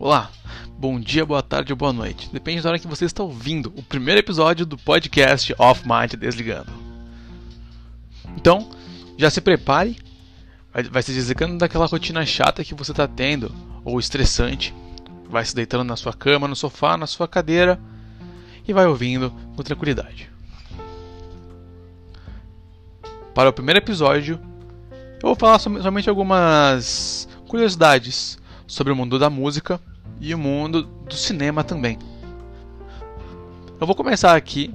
Olá, 0.00 0.30
bom 0.78 1.00
dia, 1.00 1.26
boa 1.26 1.42
tarde 1.42 1.72
ou 1.72 1.76
boa 1.76 1.92
noite. 1.92 2.30
Depende 2.32 2.62
da 2.62 2.68
hora 2.68 2.78
que 2.78 2.86
você 2.86 3.04
está 3.04 3.20
ouvindo 3.20 3.72
o 3.76 3.82
primeiro 3.82 4.20
episódio 4.20 4.64
do 4.64 4.78
podcast 4.78 5.52
Off 5.58 5.82
Mind 5.84 6.14
Desligando. 6.14 6.70
Então, 8.36 8.70
já 9.16 9.28
se 9.28 9.40
prepare, 9.40 9.98
vai 10.92 11.02
se 11.02 11.12
desligando 11.12 11.58
daquela 11.58 11.86
rotina 11.86 12.24
chata 12.24 12.62
que 12.62 12.76
você 12.76 12.92
está 12.92 13.08
tendo, 13.08 13.52
ou 13.84 13.98
estressante. 13.98 14.72
Vai 15.28 15.44
se 15.44 15.52
deitando 15.52 15.82
na 15.82 15.96
sua 15.96 16.12
cama, 16.12 16.46
no 16.46 16.54
sofá, 16.54 16.96
na 16.96 17.08
sua 17.08 17.26
cadeira 17.26 17.76
e 18.68 18.72
vai 18.72 18.86
ouvindo 18.86 19.32
com 19.56 19.64
tranquilidade. 19.64 20.30
Para 23.34 23.48
o 23.48 23.52
primeiro 23.52 23.80
episódio, 23.80 24.38
eu 24.92 25.22
vou 25.22 25.34
falar 25.34 25.58
somente 25.58 26.08
algumas 26.08 27.28
curiosidades 27.48 28.38
sobre 28.64 28.92
o 28.92 28.96
mundo 28.96 29.18
da 29.18 29.28
música 29.28 29.80
e 30.20 30.34
o 30.34 30.38
mundo 30.38 30.82
do 30.82 31.14
cinema 31.14 31.62
também. 31.62 31.98
Eu 33.80 33.86
vou 33.86 33.94
começar 33.94 34.34
aqui 34.34 34.74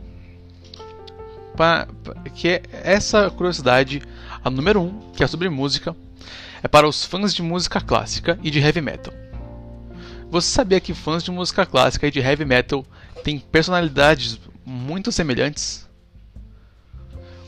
para 1.55 1.88
que 2.34 2.47
é 2.47 2.63
essa 2.71 3.29
curiosidade, 3.29 4.01
a 4.43 4.49
número 4.49 4.81
1, 4.81 4.85
um, 4.85 5.11
que 5.11 5.23
é 5.23 5.27
sobre 5.27 5.49
música, 5.49 5.95
é 6.61 6.67
para 6.67 6.87
os 6.87 7.03
fãs 7.03 7.34
de 7.34 7.41
música 7.41 7.81
clássica 7.81 8.39
e 8.41 8.49
de 8.49 8.59
heavy 8.59 8.81
metal. 8.81 9.13
Você 10.31 10.49
sabia 10.49 10.79
que 10.79 10.93
fãs 10.93 11.23
de 11.23 11.31
música 11.31 11.65
clássica 11.65 12.07
e 12.07 12.12
de 12.12 12.20
heavy 12.20 12.45
metal 12.45 12.85
têm 13.23 13.39
personalidades 13.39 14.39
muito 14.65 15.12
semelhantes? 15.12 15.87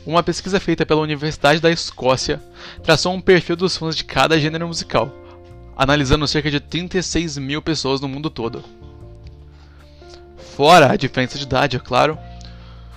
Uma 0.06 0.22
pesquisa 0.22 0.60
feita 0.60 0.86
pela 0.86 1.00
Universidade 1.00 1.58
da 1.58 1.70
Escócia 1.70 2.40
traçou 2.84 3.12
um 3.12 3.20
perfil 3.20 3.56
dos 3.56 3.76
fãs 3.76 3.96
de 3.96 4.04
cada 4.04 4.38
gênero 4.38 4.68
musical, 4.68 5.12
analisando 5.76 6.26
cerca 6.26 6.50
de 6.50 6.58
36 6.58 7.36
mil 7.38 7.60
pessoas 7.60 8.00
no 8.00 8.08
mundo 8.08 8.30
todo. 8.30 8.64
Fora 10.56 10.90
a 10.90 10.96
diferença 10.96 11.36
de 11.36 11.44
idade, 11.44 11.76
é 11.76 11.78
claro, 11.78 12.18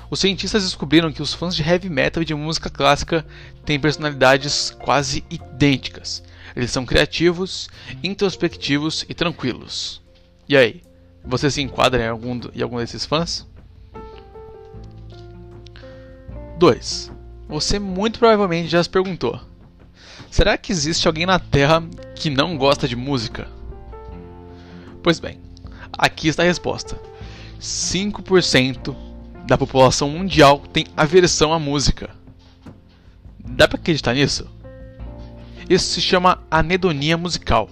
os 0.09 0.19
cientistas 0.19 0.63
descobriram 0.63 1.11
que 1.11 1.21
os 1.21 1.33
fãs 1.33 1.55
de 1.55 1.61
heavy 1.61 1.89
metal 1.89 2.23
e 2.23 2.25
de 2.25 2.33
música 2.33 2.69
clássica 2.69 3.25
têm 3.66 3.80
personalidades 3.80 4.71
quase 4.71 5.23
idênticas. 5.30 6.23
Eles 6.55 6.71
são 6.71 6.86
criativos, 6.86 7.69
introspectivos 8.02 9.05
e 9.08 9.14
tranquilos. 9.14 10.02
E 10.47 10.58
aí, 10.58 10.81
você 11.23 11.52
se 11.52 11.61
enquadra 11.61 12.03
em 12.03 12.08
algum, 12.08 12.39
em 12.55 12.61
algum 12.61 12.77
desses 12.77 13.05
fãs? 13.05 13.45
2. 16.58 17.11
Você 17.47 17.77
muito 17.77 18.19
provavelmente 18.19 18.67
já 18.67 18.81
se 18.81 18.89
perguntou: 18.89 19.39
Será 20.29 20.57
que 20.57 20.71
existe 20.71 21.07
alguém 21.07 21.25
na 21.25 21.39
Terra 21.39 21.83
que 22.15 22.29
não 22.29 22.57
gosta 22.57 22.87
de 22.87 22.95
música? 22.95 23.47
Pois 25.01 25.19
bem, 25.19 25.39
aqui 25.97 26.27
está 26.27 26.43
a 26.43 26.45
resposta: 26.45 26.99
5% 27.59 28.95
da 29.45 29.57
população 29.57 30.09
mundial 30.09 30.59
tem 30.71 30.85
aversão 30.95 31.51
à 31.53 31.59
música. 31.59 32.09
Dá 33.39 33.67
para 33.67 33.79
acreditar 33.79 34.13
nisso? 34.13 34.47
Isso 35.69 35.93
se 35.93 36.01
chama 36.01 36.43
anedonia 36.49 37.17
musical. 37.17 37.69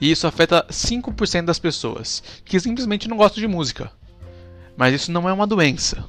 E 0.00 0.10
isso 0.10 0.26
afeta 0.26 0.66
5% 0.68 1.44
das 1.44 1.58
pessoas 1.58 2.22
que 2.44 2.58
simplesmente 2.58 3.08
não 3.08 3.16
gostam 3.16 3.40
de 3.40 3.46
música. 3.46 3.90
Mas 4.76 4.94
isso 4.94 5.12
não 5.12 5.28
é 5.28 5.32
uma 5.32 5.46
doença. 5.46 6.04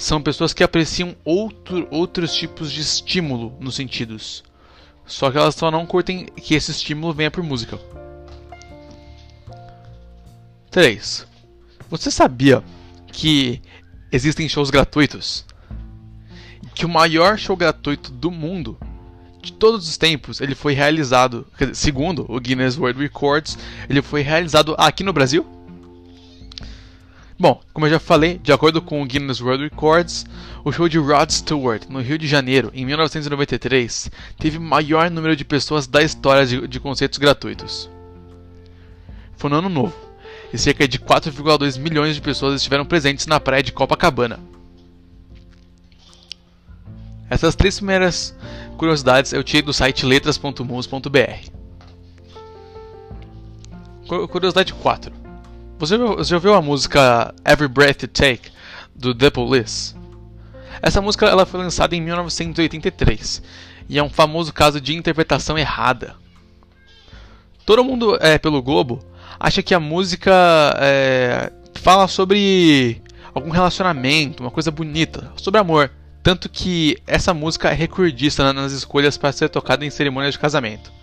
São 0.00 0.22
pessoas 0.22 0.54
que 0.54 0.64
apreciam 0.64 1.14
outro, 1.22 1.86
outros 1.90 2.34
tipos 2.34 2.72
de 2.72 2.80
estímulo 2.80 3.54
nos 3.60 3.74
sentidos. 3.74 4.42
Só 5.04 5.30
que 5.30 5.36
elas 5.36 5.54
só 5.54 5.70
não 5.70 5.84
curtem 5.84 6.24
que 6.24 6.54
esse 6.54 6.70
estímulo 6.70 7.12
venha 7.12 7.30
por 7.30 7.44
música. 7.44 7.78
3. 10.70 11.26
Você 11.90 12.10
sabia 12.10 12.64
que 13.12 13.60
existem 14.10 14.48
shows 14.48 14.70
gratuitos? 14.70 15.44
Que 16.74 16.86
o 16.86 16.88
maior 16.88 17.38
show 17.38 17.54
gratuito 17.54 18.10
do 18.10 18.30
mundo, 18.30 18.78
de 19.42 19.52
todos 19.52 19.86
os 19.86 19.98
tempos, 19.98 20.40
ele 20.40 20.54
foi 20.54 20.72
realizado, 20.72 21.46
segundo 21.74 22.24
o 22.26 22.40
Guinness 22.40 22.78
World 22.78 22.98
Records, 22.98 23.58
ele 23.86 24.00
foi 24.00 24.22
realizado 24.22 24.74
aqui 24.78 25.04
no 25.04 25.12
Brasil? 25.12 25.59
Bom, 27.40 27.58
como 27.72 27.86
eu 27.86 27.90
já 27.92 27.98
falei, 27.98 28.36
de 28.36 28.52
acordo 28.52 28.82
com 28.82 29.00
o 29.00 29.06
Guinness 29.06 29.40
World 29.40 29.64
Records, 29.64 30.26
o 30.62 30.70
show 30.70 30.86
de 30.90 30.98
Rod 30.98 31.30
Stewart, 31.30 31.88
no 31.88 31.98
Rio 31.98 32.18
de 32.18 32.28
Janeiro, 32.28 32.70
em 32.74 32.84
1993, 32.84 34.10
teve 34.38 34.58
o 34.58 34.60
maior 34.60 35.10
número 35.10 35.34
de 35.34 35.42
pessoas 35.42 35.86
da 35.86 36.02
história 36.02 36.44
de, 36.44 36.68
de 36.68 36.78
concertos 36.78 37.18
gratuitos. 37.18 37.88
Foi 39.38 39.48
no 39.48 39.56
ano 39.56 39.70
novo, 39.70 39.96
e 40.52 40.58
cerca 40.58 40.86
de 40.86 40.98
4,2 40.98 41.78
milhões 41.78 42.14
de 42.14 42.20
pessoas 42.20 42.56
estiveram 42.56 42.84
presentes 42.84 43.26
na 43.26 43.40
praia 43.40 43.62
de 43.62 43.72
Copacabana. 43.72 44.38
Essas 47.30 47.54
três 47.54 47.76
primeiras 47.76 48.36
curiosidades 48.76 49.32
eu 49.32 49.42
tirei 49.42 49.62
do 49.62 49.72
site 49.72 50.04
letras.mus.br. 50.04 51.50
Curiosidade 54.28 54.74
4. 54.74 55.19
Você, 55.80 55.96
você 55.96 56.34
ouviu 56.34 56.52
a 56.52 56.60
música 56.60 57.34
Every 57.42 57.66
Breath 57.66 58.02
You 58.02 58.08
Take 58.08 58.50
do 58.94 59.14
The 59.14 59.30
Police? 59.30 59.94
Essa 60.82 61.00
música 61.00 61.24
ela 61.24 61.46
foi 61.46 61.58
lançada 61.58 61.96
em 61.96 62.02
1983 62.02 63.42
e 63.88 63.98
é 63.98 64.02
um 64.02 64.10
famoso 64.10 64.52
caso 64.52 64.78
de 64.78 64.94
interpretação 64.94 65.56
errada. 65.56 66.16
Todo 67.64 67.82
mundo 67.82 68.18
é, 68.20 68.36
pelo 68.36 68.60
Globo 68.60 69.02
acha 69.38 69.62
que 69.62 69.72
a 69.72 69.80
música 69.80 70.30
é, 70.78 71.50
fala 71.74 72.06
sobre 72.08 73.00
algum 73.32 73.48
relacionamento, 73.48 74.42
uma 74.42 74.50
coisa 74.50 74.70
bonita, 74.70 75.32
sobre 75.34 75.60
amor. 75.60 75.90
Tanto 76.22 76.50
que 76.50 76.98
essa 77.06 77.32
música 77.32 77.70
é 77.70 77.74
recordista 77.74 78.52
nas 78.52 78.72
escolhas 78.72 79.16
para 79.16 79.32
ser 79.32 79.48
tocada 79.48 79.82
em 79.86 79.88
cerimônias 79.88 80.34
de 80.34 80.40
casamento. 80.40 80.99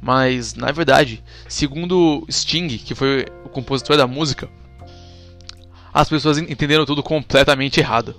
Mas, 0.00 0.54
na 0.54 0.72
verdade, 0.72 1.22
segundo 1.48 2.26
Sting, 2.30 2.68
que 2.78 2.94
foi 2.94 3.26
o 3.44 3.48
compositor 3.48 3.96
da 3.96 4.06
música, 4.06 4.48
as 5.92 6.08
pessoas 6.08 6.38
entenderam 6.38 6.86
tudo 6.86 7.02
completamente 7.02 7.80
errado. 7.80 8.14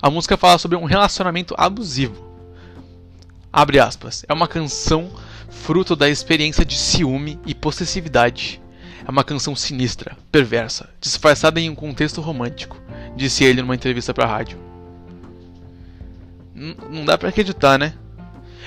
A 0.00 0.08
música 0.08 0.36
fala 0.36 0.58
sobre 0.58 0.76
um 0.76 0.84
relacionamento 0.84 1.54
abusivo. 1.58 2.24
Abre 3.52 3.78
aspas. 3.78 4.24
É 4.28 4.32
uma 4.32 4.48
canção 4.48 5.10
fruto 5.50 5.96
da 5.96 6.08
experiência 6.08 6.64
de 6.64 6.76
ciúme 6.76 7.38
e 7.46 7.54
possessividade. 7.54 8.60
É 9.06 9.10
uma 9.10 9.24
canção 9.24 9.54
sinistra, 9.54 10.16
perversa, 10.32 10.88
disfarçada 11.00 11.60
em 11.60 11.70
um 11.70 11.74
contexto 11.74 12.20
romântico, 12.20 12.80
disse 13.14 13.44
ele 13.44 13.62
numa 13.62 13.74
entrevista 13.74 14.12
para 14.12 14.24
a 14.24 14.28
rádio. 14.28 14.58
N 16.54 16.76
não 16.90 17.04
dá 17.04 17.16
para 17.16 17.28
acreditar, 17.28 17.78
né? 17.78 17.94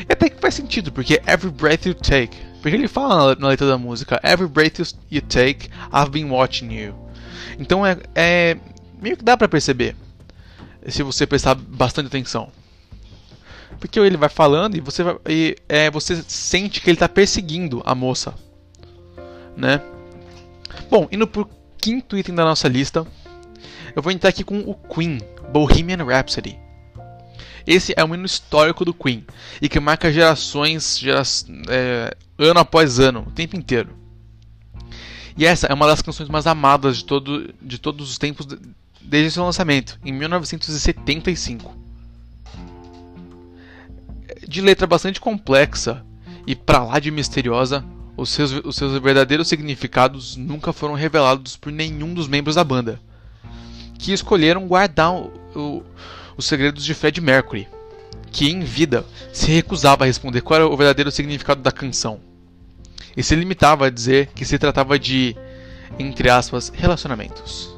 E 0.08 0.14
até 0.14 0.30
que 0.30 0.40
faz 0.40 0.56
sentido, 0.56 0.92
porque 0.92 1.22
every 1.28 1.52
breath 1.52 1.86
you 1.86 1.94
take. 1.94 2.38
Porque 2.62 2.76
ele 2.76 2.88
fala 2.88 3.36
na 3.36 3.48
letra 3.48 3.68
da 3.68 3.78
música: 3.78 4.20
Every 4.24 4.50
breath 4.50 4.80
you 5.10 5.22
take, 5.22 5.70
I've 5.94 6.12
been 6.12 6.30
watching 6.30 6.72
you. 6.72 6.96
Então 7.58 7.86
é, 7.86 7.98
é 8.16 8.58
meio 9.02 9.18
que 9.18 9.24
dá 9.24 9.36
pra 9.38 9.48
perceber. 9.48 9.96
Se 10.88 11.04
você 11.04 11.26
prestar 11.26 11.56
bastante 11.56 12.08
atenção. 12.08 12.52
Porque 13.80 14.00
ele 14.00 14.18
vai 14.18 14.30
falando 14.30 14.76
e 14.76 14.82
você, 14.82 15.04
vai, 15.04 15.18
e, 15.28 15.56
é, 15.68 15.90
você 15.90 16.22
sente 16.28 16.82
que 16.82 16.90
ele 16.90 16.96
está 16.96 17.08
perseguindo 17.08 17.82
a 17.86 17.96
moça. 17.96 18.34
Né? 19.56 19.82
Bom, 20.90 21.08
indo 21.12 21.28
pro 21.28 21.50
quinto 21.78 22.18
item 22.18 22.36
da 22.36 22.44
nossa 22.44 22.68
lista, 22.68 23.06
eu 23.96 24.02
vou 24.02 24.12
entrar 24.12 24.30
aqui 24.30 24.44
com 24.44 24.60
o 24.60 24.74
Queen, 24.74 25.20
Bohemian 25.52 26.04
Rhapsody. 26.04 26.58
Esse 27.70 27.94
é 27.96 28.04
um 28.04 28.16
hino 28.16 28.26
histórico 28.26 28.84
do 28.84 28.96
Queen 28.96 29.24
e 29.62 29.70
que 29.70 29.80
marca 29.80 30.12
gerações, 30.12 30.98
gera, 30.98 31.22
é, 31.68 32.18
ano 32.40 32.60
após 32.60 33.00
ano, 33.00 33.26
o 33.28 33.32
tempo 33.32 33.56
inteiro. 33.56 33.92
E 35.38 35.46
essa 35.46 35.68
é 35.68 35.74
uma 35.76 35.86
das 35.86 36.02
canções 36.02 36.28
mais 36.30 36.48
amadas 36.48 36.98
de, 36.98 37.06
todo, 37.06 37.54
de 37.62 37.78
todos 37.78 38.10
os 38.10 38.18
tempos 38.18 38.48
desde 39.00 39.30
seu 39.30 39.44
lançamento, 39.44 40.00
em 40.04 40.12
1975. 40.12 41.78
De 44.48 44.62
letra 44.62 44.88
bastante 44.88 45.22
complexa 45.22 46.04
e 46.48 46.56
pra 46.56 46.84
lá 46.84 46.98
de 46.98 47.12
misteriosa, 47.12 47.86
os 48.18 48.32
seus, 48.32 48.52
os 48.66 48.76
seus 48.76 49.00
verdadeiros 49.00 49.48
significados 49.48 50.36
nunca 50.36 50.74
foram 50.74 50.96
revelados 50.96 51.56
por 51.56 51.72
nenhum 51.72 52.16
dos 52.16 52.28
membros 52.28 52.56
da 52.56 52.64
banda, 52.64 53.00
que 54.00 54.12
escolheram 54.12 54.68
guardar 54.68 55.14
o, 55.14 55.32
o 55.56 55.84
os 56.40 56.46
Segredos 56.46 56.86
de 56.86 56.94
Fred 56.94 57.20
Mercury, 57.20 57.68
que 58.32 58.50
em 58.50 58.62
vida 58.62 59.06
se 59.34 59.52
recusava 59.52 60.06
a 60.06 60.08
responder 60.08 60.40
qual 60.40 60.62
era 60.62 60.70
o 60.70 60.78
verdadeiro 60.78 61.12
significado 61.12 61.62
da 61.62 61.70
canção. 61.70 62.22
E 63.16 63.22
se 63.22 63.36
limitava 63.36 63.88
a 63.88 63.90
dizer 63.90 64.28
que 64.28 64.46
se 64.46 64.58
tratava 64.58 64.98
de, 64.98 65.36
entre 66.00 66.30
aspas, 66.30 66.72
relacionamentos. 66.74 67.78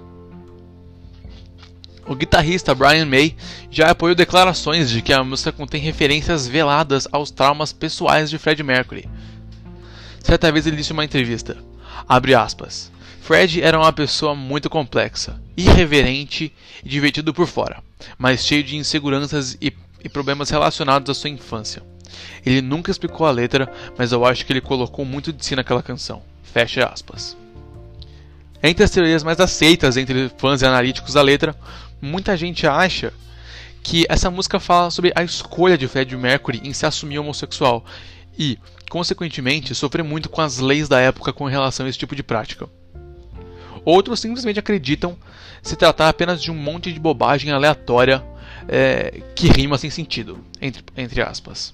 O 2.05 2.13
guitarrista 2.13 2.75
Brian 2.75 3.07
May 3.07 3.35
já 3.71 3.89
apoiou 3.89 4.13
declarações 4.13 4.91
de 4.91 5.01
que 5.01 5.11
a 5.11 5.23
música 5.23 5.51
contém 5.51 5.81
referências 5.81 6.47
veladas 6.47 7.07
aos 7.11 7.31
traumas 7.31 7.73
pessoais 7.73 8.29
de 8.29 8.37
Fred 8.37 8.61
Mercury. 8.61 9.09
Certa 10.19 10.51
vez 10.51 10.67
ele 10.67 10.75
disse 10.77 10.91
em 10.91 10.93
uma 10.93 11.05
entrevista, 11.05 11.57
abre 12.07 12.35
aspas, 12.35 12.91
Fred 13.21 13.61
era 13.61 13.77
uma 13.77 13.93
pessoa 13.93 14.33
muito 14.33 14.67
complexa, 14.67 15.39
irreverente 15.55 16.51
e 16.83 16.89
divertido 16.89 17.31
por 17.31 17.45
fora, 17.45 17.81
mas 18.17 18.43
cheio 18.43 18.63
de 18.63 18.75
inseguranças 18.75 19.55
e, 19.61 19.71
e 20.03 20.09
problemas 20.09 20.49
relacionados 20.49 21.07
à 21.07 21.13
sua 21.13 21.29
infância. 21.29 21.83
Ele 22.43 22.61
nunca 22.63 22.89
explicou 22.89 23.27
a 23.27 23.31
letra, 23.31 23.71
mas 23.95 24.11
eu 24.11 24.25
acho 24.25 24.43
que 24.43 24.51
ele 24.51 24.59
colocou 24.59 25.05
muito 25.05 25.31
de 25.31 25.45
si 25.45 25.55
naquela 25.55 25.83
canção. 25.83 26.23
Fecha 26.41 26.83
aspas. 26.83 27.37
Entre 28.61 28.83
as 28.83 28.89
teorias 28.89 29.23
mais 29.23 29.39
aceitas 29.39 29.97
entre 29.97 30.31
fãs 30.37 30.63
e 30.63 30.65
analíticos 30.65 31.13
da 31.13 31.21
letra, 31.21 31.55
muita 32.01 32.35
gente 32.35 32.65
acha 32.65 33.13
que 33.83 34.03
essa 34.09 34.31
música 34.31 34.59
fala 34.59 34.89
sobre 34.89 35.13
a 35.15 35.23
escolha 35.23 35.77
de 35.77 35.87
Freddie 35.87 36.17
Mercury 36.17 36.59
em 36.63 36.73
se 36.73 36.87
assumir 36.87 37.19
homossexual 37.19 37.85
e, 38.37 38.57
consequentemente, 38.89 39.75
sofrer 39.75 40.03
muito 40.03 40.27
com 40.27 40.41
as 40.41 40.57
leis 40.57 40.89
da 40.89 40.99
época 40.99 41.31
com 41.31 41.45
relação 41.45 41.85
a 41.85 41.89
esse 41.89 41.99
tipo 41.99 42.15
de 42.15 42.23
prática. 42.23 42.67
Outros 43.83 44.19
simplesmente 44.19 44.59
acreditam 44.59 45.17
se 45.61 45.75
tratar 45.75 46.09
apenas 46.09 46.41
de 46.41 46.51
um 46.51 46.55
monte 46.55 46.91
de 46.91 46.99
bobagem 46.99 47.51
aleatória 47.51 48.23
é, 48.67 49.21
que 49.35 49.47
rima 49.47 49.77
sem 49.77 49.89
sentido, 49.89 50.39
entre, 50.61 50.83
entre 50.95 51.21
aspas. 51.21 51.73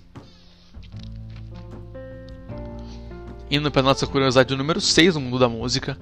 Indo 3.50 3.72
para 3.72 3.82
nossa 3.82 4.06
curiosidade 4.06 4.56
número 4.56 4.82
6 4.82 5.16
no 5.16 5.22
mundo 5.22 5.40
da 5.40 5.48
música, 5.48 5.98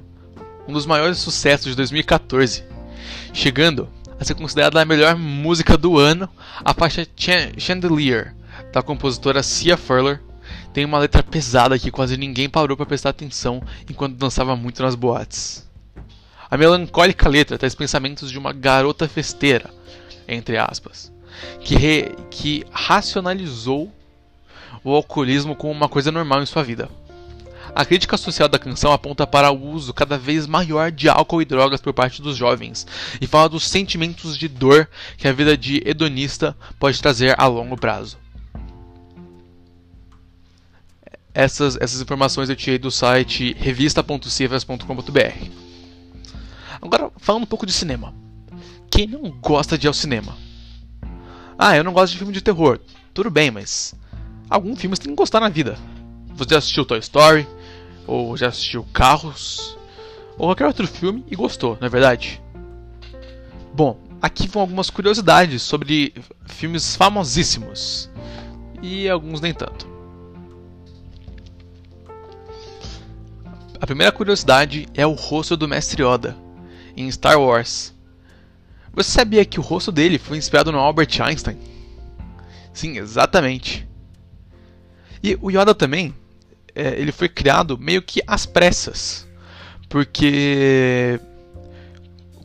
um 0.68 0.74
dos 0.74 0.86
maiores 0.86 1.19
sucessos 1.19 1.68
de 1.68 1.75
2014, 1.75 2.63
chegando 3.34 3.88
a 4.19 4.24
ser 4.24 4.34
considerada 4.36 4.81
a 4.81 4.86
melhor 4.86 5.16
música 5.16 5.78
do 5.78 5.98
ano, 6.00 6.30
a 6.63 6.74
faixa 6.74 7.07
Chandelier, 7.57 8.34
da 8.72 8.81
compositora 8.81 9.44
Cia 9.44 9.78
Furler, 9.78 10.22
tem 10.74 10.86
uma 10.86 11.00
letra 11.00 11.24
pesada 11.24 11.78
que 11.78 11.92
quase 11.92 12.18
ninguém 12.18 12.50
parou 12.50 12.75
para 12.75 12.86
prestar 12.86 13.10
atenção 13.10 13.62
enquanto 13.90 14.16
dançava 14.16 14.56
muito 14.56 14.81
nas 14.81 14.96
boates. 14.96 15.66
A 16.56 16.57
melancólica 16.57 17.28
letra 17.28 17.57
traz 17.57 17.75
pensamentos 17.75 18.31
de 18.31 18.40
uma 18.40 18.54
garota 18.54 19.10
festeira, 19.10 19.69
entre 20.25 20.57
aspas, 20.57 21.12
que, 21.60 21.75
re, 21.75 22.16
que 22.31 22.63
racionalizou 22.72 23.92
o 24.81 24.96
alcoolismo 24.96 25.54
como 25.54 25.74
uma 25.74 25.90
coisa 25.90 26.13
normal 26.13 26.42
em 26.42 26.46
sua 26.46 26.63
vida. 26.63 26.90
A 27.75 27.84
crítica 27.84 28.16
social 28.16 28.48
da 28.48 28.57
canção 28.57 28.94
aponta 28.94 29.28
para 29.28 29.52
o 29.52 29.69
uso 29.69 29.94
cada 29.94 30.18
vez 30.18 30.48
maior 30.48 30.94
de 30.94 31.10
álcool 31.10 31.42
e 31.42 31.46
drogas 31.46 31.81
por 31.81 31.92
parte 31.92 32.22
dos 32.22 32.38
jovens 32.38 32.88
e 33.19 33.28
fala 33.28 33.50
dos 33.50 33.68
sentimentos 33.68 34.38
de 34.38 34.48
dor 34.48 34.88
que 35.18 35.28
a 35.28 35.34
vida 35.34 35.57
de 35.57 35.84
hedonista 35.86 36.56
pode 36.80 37.02
trazer 37.02 37.36
a 37.38 37.48
longo 37.48 37.75
prazo. 37.75 38.18
Essas, 41.34 41.75
essas 41.81 42.00
informações 42.00 42.50
eu 42.50 42.56
tirei 42.56 42.80
do 42.80 42.90
site 42.90 43.54
revista.cifras.com.br. 43.60 45.64
Agora, 46.85 47.11
falando 47.17 47.43
um 47.43 47.47
pouco 47.47 47.65
de 47.65 47.73
cinema. 47.73 48.13
Quem 48.89 49.07
não 49.07 49.29
gosta 49.41 49.77
de 49.77 49.87
ir 49.87 49.89
ao 49.89 49.93
cinema? 49.93 50.37
Ah, 51.57 51.75
eu 51.75 51.83
não 51.83 51.93
gosto 51.93 52.13
de 52.13 52.17
filme 52.17 52.33
de 52.33 52.41
terror. 52.41 52.79
Tudo 53.13 53.29
bem, 53.29 53.51
mas 53.51 53.93
algum 54.49 54.75
filme 54.75 54.95
você 54.95 55.03
tem 55.03 55.11
que 55.11 55.17
gostar 55.17 55.39
na 55.39 55.49
vida. 55.49 55.77
Você 56.35 56.51
já 56.51 56.57
assistiu 56.57 56.85
Toy 56.85 56.99
Story? 56.99 57.47
ou 58.07 58.35
já 58.37 58.47
assistiu 58.47 58.85
Carros, 58.93 59.77
ou 60.37 60.47
qualquer 60.47 60.67
outro 60.67 60.87
filme 60.87 61.23
e 61.29 61.35
gostou, 61.35 61.77
não 61.79 61.87
é 61.87 61.89
verdade? 61.89 62.41
Bom, 63.73 63.99
aqui 64.21 64.47
vão 64.47 64.61
algumas 64.61 64.89
curiosidades 64.89 65.61
sobre 65.61 66.13
filmes 66.45 66.95
famosíssimos 66.95 68.09
e 68.81 69.09
alguns 69.09 69.41
nem 69.41 69.53
tanto. 69.53 69.87
A 73.79 73.85
primeira 73.85 74.11
curiosidade 74.11 74.87
é 74.93 75.05
o 75.05 75.13
rosto 75.13 75.57
do 75.57 75.67
Mestre 75.67 76.03
Yoda 76.03 76.44
em 76.95 77.09
Star 77.12 77.39
Wars. 77.39 77.94
Você 78.94 79.12
sabia 79.12 79.44
que 79.44 79.59
o 79.59 79.63
rosto 79.63 79.92
dele 79.92 80.18
foi 80.18 80.38
inspirado 80.38 80.71
no 80.71 80.80
Albert 80.80 81.21
Einstein? 81.21 81.57
Sim, 82.74 82.97
exatamente. 82.97 83.88
E 85.21 85.38
o 85.42 85.50
Yoda 85.50 85.74
também 85.74 86.13
é, 86.75 87.00
ele 87.00 87.12
foi 87.12 87.30
criado 87.30 87.77
meio 87.77 88.01
que 88.01 88.21
às 88.27 88.45
pressas. 88.45 89.27
Porque 89.89 91.19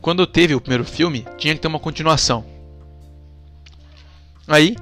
quando 0.01 0.25
teve 0.25 0.55
o 0.55 0.61
primeiro 0.61 0.85
filme, 0.85 1.25
tinha 1.37 1.53
que 1.53 1.61
ter 1.61 1.67
uma 1.67 1.79
continuação. 1.79 2.45
Aí, 4.47 4.75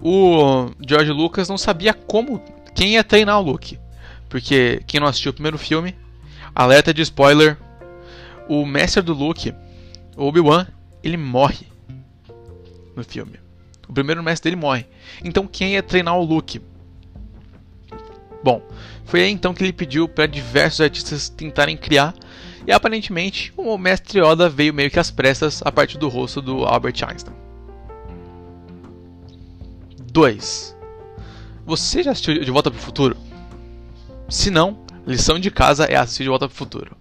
o 0.00 0.70
George 0.86 1.10
Lucas 1.10 1.48
não 1.48 1.58
sabia 1.58 1.94
como 1.94 2.42
quem 2.74 2.94
ia 2.94 3.04
treinar 3.04 3.40
o 3.40 3.42
Luke. 3.42 3.78
Porque 4.28 4.82
quem 4.86 5.00
não 5.00 5.06
assistiu 5.06 5.30
o 5.30 5.34
primeiro 5.34 5.58
filme, 5.58 5.96
alerta 6.54 6.92
de 6.92 7.02
spoiler, 7.02 7.56
o 8.48 8.64
mestre 8.64 9.02
do 9.02 9.12
Luke, 9.12 9.54
Obi-Wan, 10.16 10.66
ele 11.02 11.16
morre 11.16 11.66
no 12.96 13.04
filme. 13.04 13.38
O 13.88 13.92
primeiro 13.92 14.22
mestre 14.22 14.50
dele 14.50 14.60
morre. 14.60 14.86
Então 15.22 15.46
quem 15.46 15.74
ia 15.74 15.82
treinar 15.82 16.18
o 16.18 16.24
Luke? 16.24 16.60
Bom, 18.42 18.62
foi 19.04 19.22
aí 19.22 19.30
então 19.30 19.54
que 19.54 19.62
ele 19.62 19.72
pediu 19.72 20.08
para 20.08 20.26
diversos 20.26 20.80
artistas 20.80 21.28
tentarem 21.28 21.76
criar, 21.76 22.14
e 22.66 22.72
aparentemente 22.72 23.52
o 23.56 23.76
mestre 23.78 24.20
Yoda 24.20 24.48
veio 24.48 24.74
meio 24.74 24.90
que 24.90 24.98
às 24.98 25.10
pressas 25.10 25.62
a 25.64 25.72
partir 25.72 25.98
do 25.98 26.08
rosto 26.08 26.42
do 26.42 26.64
Albert 26.64 27.02
Einstein. 27.02 27.34
2. 30.12 30.76
Você 31.64 32.02
já 32.02 32.12
assistiu 32.12 32.44
De 32.44 32.50
Volta 32.50 32.70
para 32.70 32.78
o 32.78 32.82
Futuro? 32.82 33.16
Se 34.28 34.50
não, 34.50 34.78
lição 35.06 35.38
de 35.38 35.50
casa 35.50 35.84
é 35.84 35.96
assistir 35.96 36.24
De 36.24 36.28
Volta 36.28 36.46
para 36.46 36.54
o 36.54 36.56
Futuro. 36.56 36.96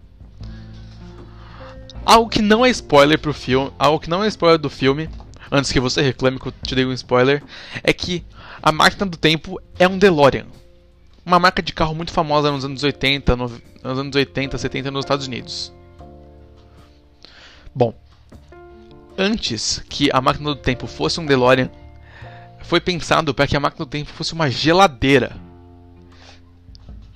Algo 2.07 2.29
que 2.29 2.41
não 2.41 2.65
é 2.65 2.69
spoiler 2.69 3.19
pro 3.19 3.33
filme, 3.33 3.71
algo 3.77 3.99
que 3.99 4.09
não 4.09 4.23
é 4.23 4.27
spoiler 4.27 4.57
do 4.57 4.69
filme, 4.69 5.09
antes 5.51 5.71
que 5.71 5.79
você 5.79 6.01
reclame 6.01 6.39
que 6.39 6.47
eu 6.47 6.53
te 6.63 6.73
dei 6.73 6.85
um 6.85 6.93
spoiler, 6.93 7.43
é 7.83 7.91
que 7.91 8.25
a 8.63 8.71
máquina 8.71 9.05
do 9.05 9.17
tempo 9.17 9.59
é 9.77 9.87
um 9.87 9.97
DeLorean 9.97 10.45
uma 11.27 11.39
marca 11.39 11.61
de 11.61 11.73
carro 11.73 11.93
muito 11.93 12.13
famosa 12.13 12.49
nos 12.49 12.63
anos 12.63 12.81
80, 12.81 13.35
no, 13.35 13.51
nos 13.83 13.99
anos 13.99 14.15
80, 14.15 14.57
70 14.57 14.89
nos 14.89 15.03
Estados 15.03 15.27
Unidos. 15.27 15.73
Bom, 17.75 17.93
antes 19.17 19.83
que 19.89 20.09
a 20.13 20.21
máquina 20.21 20.51
do 20.51 20.55
tempo 20.55 20.87
fosse 20.87 21.19
um 21.19 21.25
DeLorean, 21.25 21.69
foi 22.61 22.79
pensado 22.79 23.33
para 23.33 23.45
que 23.45 23.57
a 23.57 23.59
máquina 23.59 23.83
do 23.85 23.89
tempo 23.89 24.09
fosse 24.09 24.31
uma 24.31 24.49
geladeira. 24.49 25.35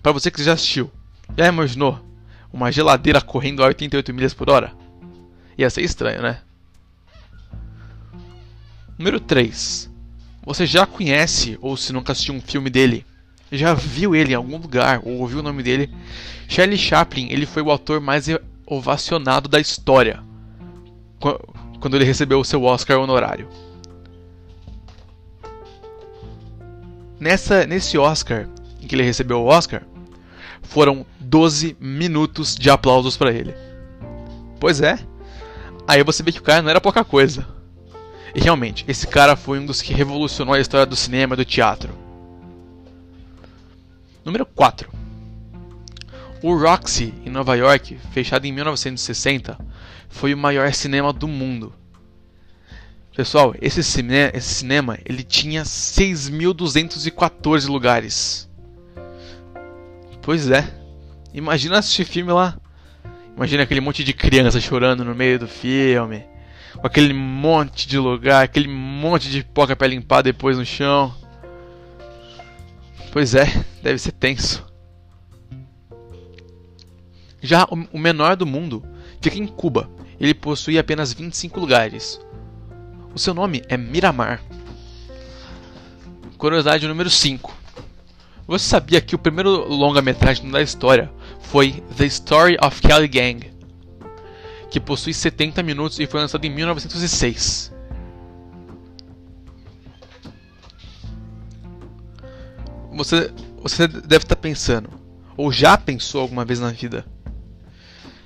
Para 0.04 0.12
você 0.12 0.30
que 0.30 0.44
já 0.44 0.54
assistiu, 0.54 0.92
já 1.38 1.48
imaginou 1.48 1.98
uma 2.52 2.70
geladeira 2.70 3.22
correndo 3.22 3.64
a 3.64 3.68
88 3.68 4.14
milhas 4.14 4.34
por 4.34 4.50
hora? 4.50 4.74
Ia 5.62 5.70
ser 5.70 5.84
estranho, 5.84 6.24
né? 6.24 6.42
Número 8.98 9.20
3. 9.20 9.92
Você 10.44 10.66
já 10.66 10.88
conhece, 10.88 11.56
ou 11.62 11.78
se 11.78 11.94
nunca 11.94 12.14
assistiu 12.14 12.34
um 12.34 12.42
filme 12.42 12.68
dele, 12.68 13.06
já 13.52 13.76
viu 13.76 14.16
ele 14.16 14.32
em 14.32 14.36
algum 14.36 14.58
lugar 14.58 15.02
ou 15.04 15.20
ouviu 15.20 15.38
o 15.38 15.44
nome 15.44 15.62
dele. 15.62 15.94
Charlie 16.48 16.80
Chaplin, 16.80 17.28
ele 17.30 17.46
foi 17.46 17.62
o 17.62 17.72
ator 17.72 18.02
mais 18.02 18.26
ovacionado 18.66 19.48
da 19.48 19.60
história 19.60 20.24
quando 21.80 21.96
ele 21.96 22.06
recebeu 22.06 22.40
o 22.40 22.46
seu 22.46 22.64
Oscar 22.64 22.98
honorário. 22.98 23.48
Nessa, 27.20 27.68
nesse 27.68 28.00
Oscar, 28.00 28.50
em 28.82 28.88
que 28.88 28.96
ele 28.96 29.04
recebeu 29.04 29.42
o 29.42 29.46
Oscar, 29.46 29.84
foram 30.64 31.06
12 31.20 31.78
minutos 31.80 32.56
de 32.56 32.68
aplausos 32.72 33.16
para 33.16 33.32
ele. 33.32 33.54
Pois 34.60 34.82
é. 34.82 35.11
Aí 35.88 36.04
você 36.04 36.24
vê 36.24 36.32
que 36.32 36.40
o 36.40 36.44
cara 36.44 36.62
não 36.62 36.70
era 36.70 36.82
pouca 36.82 37.04
coisa. 37.04 37.46
E 38.34 38.40
realmente, 38.40 38.86
esse 38.88 39.08
cara 39.08 39.36
foi 39.36 39.60
um 39.60 39.66
dos 39.66 39.82
que 39.82 39.94
revolucionou 39.94 40.54
a 40.54 40.60
história 40.60 40.86
do 40.86 40.96
cinema 40.96 41.34
e 41.34 41.38
do 41.38 41.46
teatro. 41.46 41.94
Número 44.24 44.46
4. 44.46 44.90
O 46.42 46.56
Roxy, 46.56 47.14
em 47.26 47.30
Nova 47.30 47.56
York, 47.56 47.98
fechado 48.12 48.46
em 48.46 48.52
1960, 48.52 49.58
foi 50.10 50.34
o 50.34 50.38
maior 50.38 50.72
cinema 50.74 51.12
do 51.12 51.28
mundo. 51.28 51.74
Pessoal, 53.16 53.54
esse, 53.62 53.84
cine 53.84 54.32
esse 54.34 54.56
cinema 54.56 54.98
ele 55.06 55.24
tinha 55.24 55.64
6.214 55.64 57.68
lugares. 57.68 58.50
Pois 60.22 60.50
é. 60.50 60.74
Imagina 61.34 61.80
assistir 61.80 62.06
filme 62.06 62.32
lá. 62.32 62.58
Imagina 63.42 63.64
aquele 63.64 63.82
monte 63.82 64.04
de 64.04 64.14
criança 64.14 64.62
chorando 64.62 65.04
no 65.04 65.16
meio 65.16 65.40
do 65.40 65.48
filme. 65.48 66.24
Com 66.76 66.86
aquele 66.86 67.12
monte 67.12 67.88
de 67.88 67.98
lugar, 67.98 68.44
aquele 68.44 68.68
monte 68.68 69.32
de 69.32 69.44
pipoca 69.44 69.76
pra 69.76 69.88
limpar 69.88 70.22
depois 70.22 70.60
no 70.60 70.64
chão. 70.64 71.12
Pois 73.12 73.34
é, 73.34 73.46
deve 73.82 73.98
ser 73.98 74.12
tenso. 74.12 74.64
Já 77.42 77.66
o 77.66 77.98
menor 77.98 78.36
do 78.36 78.46
mundo 78.46 78.86
fica 79.20 79.40
em 79.40 79.48
Cuba. 79.48 79.90
Ele 80.20 80.36
possui 80.36 80.78
apenas 80.78 81.12
25 81.12 81.60
lugares. 81.60 82.22
O 83.12 83.18
seu 83.18 83.34
nome 83.34 83.64
é 83.68 83.76
Miramar. 83.76 84.40
Curiosidade 86.38 86.88
número 86.88 87.10
5. 87.10 87.58
Você 88.46 88.66
sabia 88.70 89.02
que 89.02 89.16
o 89.16 89.20
primeiro 89.20 89.68
longa-metragem 89.68 90.48
da 90.52 90.62
história 90.62 91.12
foi 91.52 91.84
The 91.98 92.06
Story 92.06 92.58
of 92.64 92.82
Kelly 92.82 93.10
Gang, 93.10 93.52
que 94.70 94.80
possui 94.80 95.14
70 95.14 95.62
minutos 95.62 96.00
e 96.00 96.08
foi 96.08 96.22
lançado 96.22 96.46
em 96.46 96.50
1906. 96.50 97.74
Você, 102.94 103.34
você 103.62 103.86
deve 103.86 104.24
estar 104.24 104.38
pensando, 104.38 104.90
ou 105.36 105.52
já 105.52 105.78
pensou 105.78 106.22
alguma 106.22 106.46
vez 106.46 106.62
na 106.62 106.72
vida, 106.72 107.06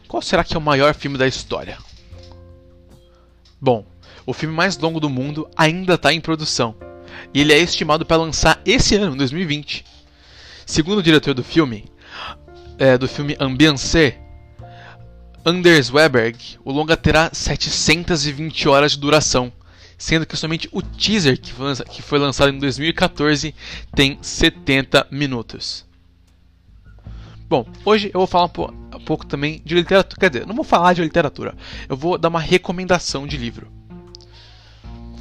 qual 0.07 0.21
será 0.21 0.43
que 0.43 0.53
é 0.53 0.59
o 0.59 0.61
maior 0.61 0.93
filme 0.93 1.17
da 1.17 1.25
história? 1.25 1.79
Bom, 3.59 3.87
o 4.23 4.33
filme 4.33 4.53
mais 4.53 4.77
longo 4.77 4.99
do 4.99 5.09
mundo 5.09 5.49
ainda 5.57 5.95
está 5.95 6.13
em 6.13 6.21
produção, 6.21 6.75
e 7.33 7.41
ele 7.41 7.53
é 7.53 7.57
estimado 7.57 8.05
para 8.05 8.17
lançar 8.17 8.61
esse 8.63 8.93
ano, 8.93 9.15
2020. 9.15 9.83
Segundo 10.63 10.99
o 10.99 11.03
diretor 11.03 11.33
do 11.33 11.43
filme, 11.43 11.85
é, 12.77 12.97
do 12.97 13.07
filme 13.07 13.35
Ambiance, 13.39 14.15
Anders 15.45 15.91
Weberg, 15.91 16.57
o 16.63 16.71
longa 16.71 16.97
terá 16.97 17.29
720 17.31 18.67
horas 18.67 18.93
de 18.93 18.99
duração, 18.99 19.53
sendo 19.97 20.25
que 20.25 20.35
somente 20.35 20.67
o 20.71 20.81
teaser 20.81 21.39
que 21.39 22.01
foi, 22.01 22.19
lançado 22.19 22.49
em 22.49 22.57
2014 22.57 23.53
tem 23.93 24.17
70 24.21 25.07
minutos. 25.11 25.85
Bom, 27.47 27.67
hoje 27.85 28.09
eu 28.11 28.19
vou 28.19 28.27
falar 28.27 28.45
um 28.45 28.99
pouco 29.05 29.25
também 29.25 29.61
de 29.63 29.75
literatura, 29.75 30.19
quer 30.19 30.29
dizer, 30.31 30.47
não 30.47 30.55
vou 30.55 30.65
falar 30.65 30.93
de 30.93 31.03
literatura, 31.03 31.55
eu 31.87 31.95
vou 31.95 32.17
dar 32.17 32.29
uma 32.29 32.39
recomendação 32.39 33.27
de 33.27 33.37
livro. 33.37 33.71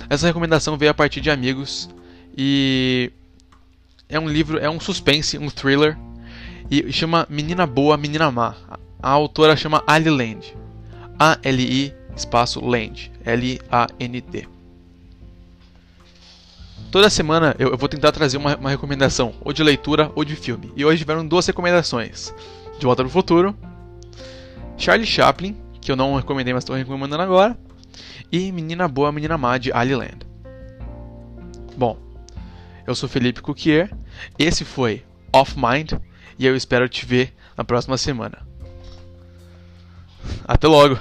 Essa 0.08 0.26
recomendação 0.26 0.78
veio 0.78 0.90
a 0.90 0.94
partir 0.94 1.20
de 1.20 1.30
amigos 1.30 1.88
e 2.36 3.12
é 4.08 4.18
um 4.18 4.28
livro, 4.28 4.58
é 4.58 4.70
um 4.70 4.80
suspense, 4.80 5.36
um 5.36 5.50
thriller 5.50 5.98
e 6.70 6.92
chama 6.92 7.26
Menina 7.28 7.66
Boa, 7.66 7.96
Menina 7.96 8.30
Má. 8.30 8.54
A 9.02 9.10
autora 9.10 9.56
chama 9.56 9.82
Ali 9.86 10.10
Land. 10.10 10.56
A-L-I 11.18 11.94
espaço 12.16 12.64
Land. 12.64 13.12
L-A-N-D. 13.24 14.48
Toda 16.90 17.10
semana 17.10 17.56
eu, 17.58 17.76
vou 17.76 17.88
tentar 17.88 18.12
trazer 18.12 18.36
uma, 18.36 18.56
uma, 18.56 18.70
recomendação, 18.70 19.34
ou 19.40 19.52
de 19.52 19.62
leitura 19.62 20.12
ou 20.14 20.24
de 20.24 20.36
filme. 20.36 20.72
E 20.76 20.84
hoje 20.84 20.98
tiveram 20.98 21.26
duas 21.26 21.44
recomendações: 21.44 22.32
De 22.78 22.86
Volta 22.86 23.02
para 23.02 23.08
o 23.08 23.10
Futuro, 23.10 23.56
Charlie 24.78 25.06
Chaplin, 25.06 25.56
que 25.80 25.90
eu 25.90 25.96
não 25.96 26.14
recomendei, 26.14 26.54
mas 26.54 26.62
estou 26.62 26.76
recomendando 26.76 27.22
agora, 27.22 27.58
e 28.30 28.52
Menina 28.52 28.86
Boa, 28.86 29.10
Menina 29.10 29.36
Má 29.36 29.58
de 29.58 29.72
Ali 29.72 29.94
Land. 29.94 30.18
Bom, 31.76 31.98
eu 32.86 32.94
sou 32.94 33.08
Felipe 33.08 33.42
Cuquier, 33.42 33.90
esse 34.38 34.64
foi 34.64 35.02
Off 35.32 35.56
Mind 35.56 35.94
e 36.38 36.46
eu 36.46 36.56
espero 36.56 36.88
te 36.88 37.04
ver 37.04 37.34
na 37.56 37.64
próxima 37.64 37.96
semana. 37.96 38.38
Até 40.46 40.66
logo! 40.66 40.98